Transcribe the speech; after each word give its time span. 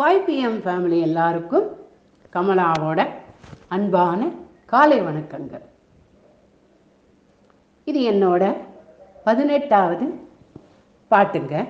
Five 0.00 0.20
PM 0.26 0.60
family 0.64 1.00
எல்லாருக்கும் 1.00 1.64
கமலாவோட 2.34 3.00
அன்பான 3.68 4.28
காலை 4.66 5.00
வணக்கங்கள். 5.00 5.64
இது 7.84 8.00
என்னோட 8.12 8.56
பதினெட்டாவது 9.24 10.06
பாட்டுங்க. 11.10 11.68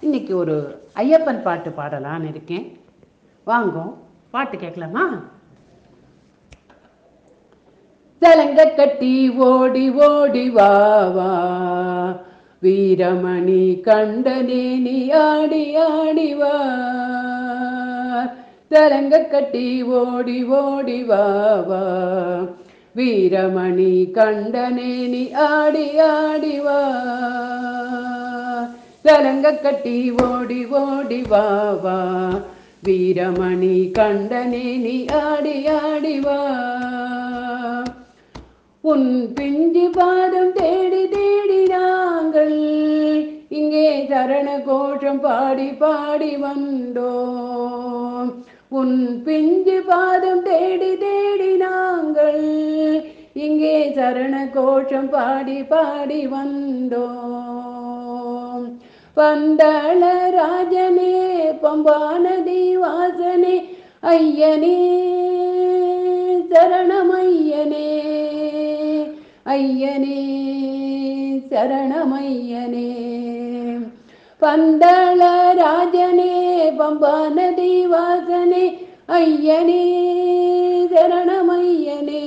இன்னைக்கு 0.00 0.36
ஒரு 0.36 0.56
ஐயப்பன் 0.94 1.42
பாட்டு 1.42 1.70
பாடலான்னு 1.70 2.28
இருக்கேன். 2.28 2.66
வாங்கும் 3.44 3.92
பாட்டு 4.30 4.58
கேட்கலாமா? 4.58 5.04
தலங்க 8.18 8.74
கட்டி 8.74 9.30
ஓடி 9.30 9.90
ஓடி 9.90 10.50
வா 10.50 10.72
வா. 11.18 11.30
வீரமணி 12.62 13.62
கண்டனே 13.84 14.64
நீ 14.82 14.96
ஆடி 15.20 15.62
ஆடிவார் 15.84 16.50
தரங்க 18.70 19.14
கட்டி 19.26 19.68
ஓடி 19.98 20.38
ஓடி 20.58 20.98
வாவா 21.10 21.84
வீரமணி 22.94 23.94
கண்டனே 24.16 24.92
நீ 25.12 25.22
ஆடி 25.46 25.86
ஆடிவா 26.08 26.78
தரங்க 29.04 29.46
கட்டி 29.62 29.96
ஓடி 30.24 30.60
ஓடி 30.80 31.20
வாவா 31.30 31.98
வீரமணி 32.82 33.76
கண்டனே 33.96 34.66
நீ 34.84 34.96
ஆடி 35.20 35.56
ஆடிவா 35.78 36.38
உன் 38.84 39.08
பிஞ்சு 39.34 39.86
பாதம் 39.96 40.52
தேடி 40.52 41.02
தேடி 41.08 41.49
சரண 44.20 44.48
கோஷம் 44.64 45.20
பாடி 45.20 45.66
பாடி 45.80 46.30
வந்தோம் 46.42 48.28
உன் 48.78 48.96
பிஞ்சு 49.26 49.76
பாதம் 49.86 50.42
தேடி 50.42 50.90
தேடி 51.02 51.52
நாங்கள் 51.62 52.42
இங்கே 53.44 53.76
சரண 53.96 54.34
கோஷம் 54.56 55.08
பாடி 55.08 55.58
பாடி 55.62 56.20
வந்தோம் 56.26 57.06
பந்தள 59.16 60.02
ராஜனே 60.36 61.14
பம்பானதி 61.62 62.62
வாசனே 62.76 63.56
ஐயனே 64.12 64.76
சரணமையனே 66.52 67.88
ஐயனே 69.56 70.20
சரணமையனே. 71.50 72.90
பந்தள 74.42 75.20
ராஜனே 75.54 76.34
பம்பானதி 76.78 77.72
வாசனே 77.86 78.64
ஐயனே 79.08 79.84
சரணமையனே. 80.92 82.22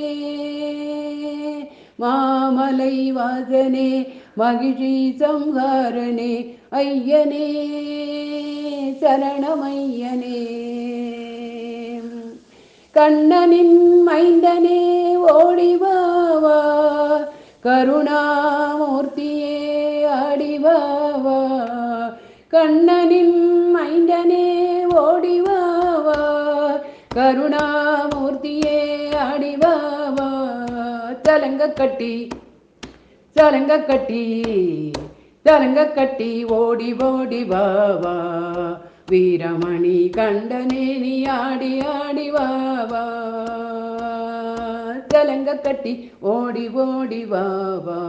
மாமலை 2.01 2.95
வாசனே 3.13 3.89
மகிழ்ச்சி 4.35 5.15
சம்ஹாரனே 5.19 6.33
ஐயனே 6.71 7.47
சரணமையனே. 9.01 10.41
கண்ணனின் 12.95 14.03
மைந்தனே 14.07 14.81
ஓடிவாவா 15.17 16.59
கருணாமூர்த்தியே 17.65 19.57
ஆடிவாவா 20.19 21.39
கண்ணனின் 22.53 23.37
மைந்தனே 23.71 24.45
ஓடிவாவா 24.99 26.19
கருணாமூர்த்தியே 27.15 28.77
அடிவாவா 29.23 30.27
தலங்க 31.23 31.67
கட்டி 31.73 32.13
தலங்க 33.35 33.73
கட்டி 33.85 34.23
தலங்க 35.45 35.81
கட்டி 35.95 36.29
ஓடி 36.57 36.89
ஓடி 37.03 37.41
வாவா 37.43 38.15
வீரமணி 39.09 39.97
கண்டனே 40.09 40.85
நீ 40.99 41.15
ஆடி 41.37 41.73
ஆடி 41.95 42.27
வாவா 42.31 43.03
தலங்க 45.13 45.59
கட்டி 45.65 45.93
ஓடி 46.29 46.67
ஓடி 46.85 47.23
வாவா 47.25 47.99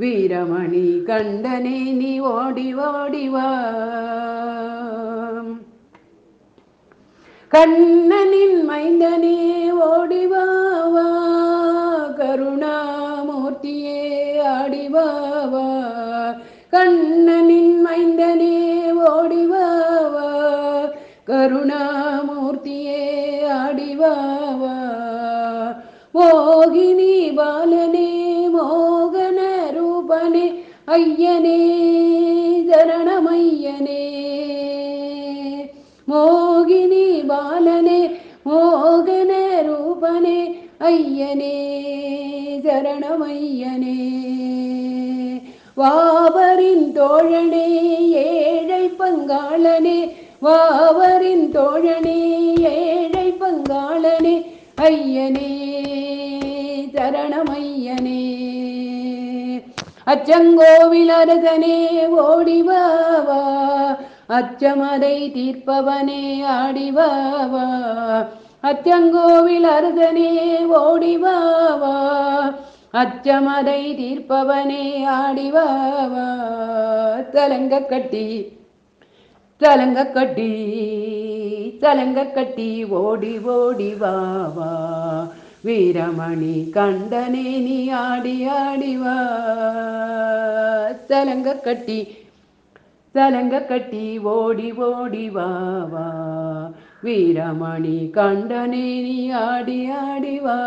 வீரமணி 0.00 0.86
கண்டனே 1.08 1.78
நீ 1.96 2.10
ஓடி 2.30 2.68
ஓடிவா 2.86 3.48
கண்ணனின் 7.52 8.58
மைந்தனே 8.66 9.36
ஓடிவாவா 9.86 11.06
கருணாமூர்த்தியே 12.20 13.98
ஆடிவாவா 14.52 15.66
கண்ணனின் 16.72 17.74
மைந்தனே 17.82 18.54
ஓடிவாவா 19.08 20.28
கருணாமூர்த்தியே 21.30 23.02
ஆடிவாவா 23.56 24.76
மோகினி 26.14 27.14
பாலனே 27.36 28.08
ஐயனே 30.90 31.58
சரணமையனே 32.68 34.04
மோகினி 36.08 37.04
பாலனே 37.28 38.00
மோகன 38.46 39.32
ரூபனே 39.66 40.38
ஐயனே 40.90 41.54
சரணமையனே 42.64 43.98
வாவரின் 45.76 46.86
தோழனே 46.92 47.66
ஏழை 48.24 48.84
பங்காளனே 49.00 49.98
வாவரின் 50.42 51.46
தோழனே 51.52 52.18
ஏழை 52.74 53.28
பங்காளனே 53.40 54.36
ஐயனே. 54.82 55.59
அச்சங்கோவில் 60.10 61.12
அரசனே 61.12 61.76
ஓடிவாவா 62.20 63.40
அச்சமதை 64.30 65.16
தீர்ப்பவனே 65.34 66.22
ஆடிவாவா 66.54 67.66
அச்சங்கோவில் 68.64 69.68
அரசனே 69.70 70.30
ஓடிவாவா 70.78 71.94
அச்சமதை 72.94 73.82
தீர்ப்பவனே 73.98 74.84
ஆடிவாவா 75.16 76.26
தலங்க 77.32 77.80
கட்டி 77.86 78.26
தலங்க 79.60 80.00
கட்டி 80.10 80.50
தலங்க 81.82 82.20
கட்டி 82.32 82.70
ஓடி 82.98 83.34
ஓடி 83.54 83.90
வாவா 83.94 84.72
வீரமணி 85.64 86.54
கண்டனே 86.74 87.48
நீ 87.58 87.78
ஆடி 87.98 88.36
ஆடி 88.58 88.92
வா 88.96 89.16
தலங்க 91.10 91.54
கட்டி 91.64 92.00
தலங்க 93.14 93.60
கட்டி 93.68 94.04
ஓடி 94.32 94.70
ஓடி 94.88 95.26
வாவா 95.28 96.06
வீரமணி 97.04 97.98
கண்டனே 98.16 98.86
நீ 99.04 99.18
ஆடி 99.42 99.80
ஆடி 100.00 100.36
வா 100.38 100.58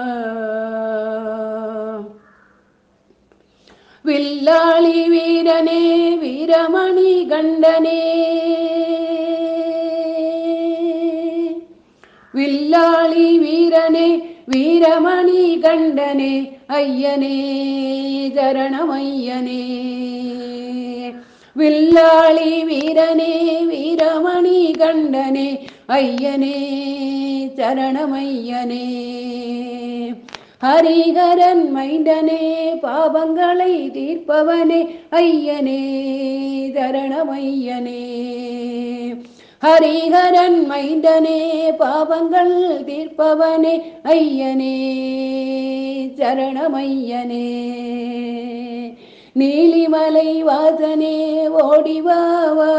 வில்லாளி 4.06 5.00
வீரனே 5.14 5.82
வீரமணி 14.52 15.60
கண்டனே 15.60 16.58
ஐயனே 16.70 17.36
சரணமையனே. 18.36 19.64
வில்லாளி 21.58 22.64
வீரனே 22.64 23.54
வீரமணி 23.72 24.72
கண்டனே 24.78 25.60
ஐயனே 25.88 26.56
சரணமையனே. 27.56 28.86
ஹரிகரன் 30.66 31.70
மைண்டனே 31.76 32.74
பாவங்களை 32.84 33.92
தீர்ப்பவனே 33.92 35.00
ஐயனே 35.12 36.00
சரணமையனே. 36.76 38.13
ஹரிஹரன் 39.64 40.68
மைந்தனே 40.68 41.72
பாவங்கள் 41.72 42.84
தீர்ப்பவனே 42.84 43.74
ஐயனே 44.04 44.76
சரணமையனே. 46.18 47.48
நீலிமலை 49.36 50.44
வாசனே 50.44 51.16
ஓடிவாவா 51.50 52.74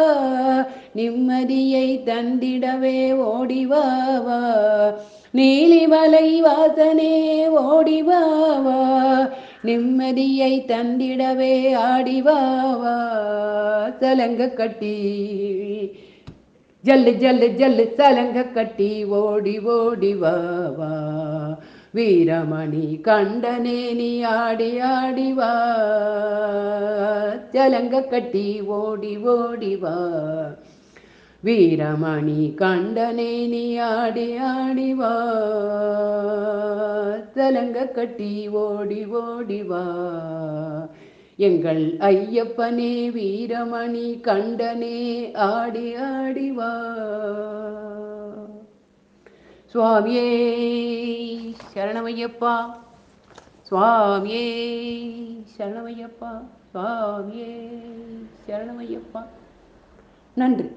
நிம்மதியை 0.97 2.03
தந்திடவே 2.05 3.13
ஓடிவாவா 3.13 4.39
நீலிமலை 5.33 6.41
வாசனே 6.41 7.49
ஓடிவாவா 7.49 8.79
நிம்மதியை 9.65 10.65
தந்திடவே 10.67 11.75
ஆடிவாவா 11.75 12.97
சலங்க 14.01 14.49
கட்டி 14.49 14.97
ஜல்லு 16.85 17.13
ஜல்லு 17.13 17.49
ஜல்லு 17.49 17.95
சலங்க 17.97 18.43
கட்டி 18.43 19.05
ஓடி 19.05 19.59
ஓடி 19.59 20.15
வா 20.15 20.35
வீரமணி 21.97 23.01
கண்டனே 23.01 23.95
நீ 23.95 24.23
ஆடி 24.23 24.79
ஆடி 24.79 25.33
வா. 25.33 25.53
சலங்க 27.53 28.01
கட்டி 28.01 28.61
ஓடி 28.61 29.17
ஓடி 29.17 29.77
வா. 29.77 29.95
வீரமணி 31.45 32.55
கண்டனே 32.55 33.47
நீ 33.49 33.77
ஆடி 33.77 34.37
ஆடி 34.37 34.95
வா. 34.95 35.15
சலங்க 37.35 37.85
கட்டி 37.85 38.49
ஓடி 38.49 39.05
ஓடி 39.05 39.63
வா. 39.63 39.85
எங்கள் 41.37 41.97
ஐயப்பனே 41.97 43.11
வீரமணி 43.11 44.21
கண்டனே 44.21 45.35
ஆடி 45.35 45.95
ஆடிவா 45.95 46.73
சுவாமியே 49.75 50.29
சரணமையப்பா. 51.75 52.75
சுவாமியே 53.71 54.47
சரணமையப்பா. 55.59 56.45
சுவாமியே 56.75 57.69
சரணமையப்பா. 58.47 59.27
நன்றி. 60.35 60.71